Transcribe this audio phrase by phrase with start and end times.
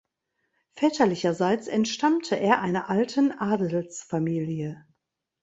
[0.73, 4.83] Väterlicherseits entstammte er einer alten Adelsfamilie.